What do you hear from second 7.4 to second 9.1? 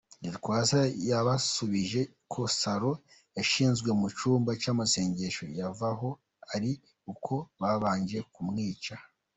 babanje kumwica.